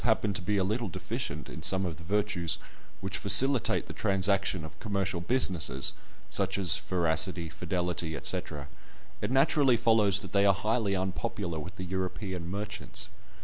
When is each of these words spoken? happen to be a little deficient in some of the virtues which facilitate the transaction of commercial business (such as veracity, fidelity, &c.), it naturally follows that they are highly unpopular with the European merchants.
happen 0.03 0.33
to 0.33 0.41
be 0.41 0.57
a 0.57 0.63
little 0.63 0.89
deficient 0.89 1.47
in 1.47 1.61
some 1.61 1.85
of 1.85 1.97
the 1.97 2.03
virtues 2.03 2.57
which 3.01 3.19
facilitate 3.19 3.85
the 3.85 3.93
transaction 3.93 4.65
of 4.65 4.79
commercial 4.79 5.21
business 5.21 5.93
(such 6.31 6.57
as 6.57 6.75
veracity, 6.75 7.49
fidelity, 7.49 8.19
&c.), 8.23 8.41
it 9.21 9.29
naturally 9.29 9.77
follows 9.77 10.21
that 10.21 10.33
they 10.33 10.43
are 10.43 10.55
highly 10.55 10.95
unpopular 10.95 11.59
with 11.59 11.75
the 11.75 11.83
European 11.83 12.49
merchants. 12.49 13.09